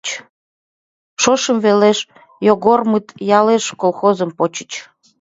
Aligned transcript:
Шошым 1.21 1.57
велеш 1.65 1.99
Йогормыт 2.47 3.05
ялеш 3.39 3.65
колхозым 3.81 4.31
почыч. 4.37 4.71